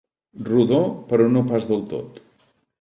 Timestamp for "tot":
1.95-2.21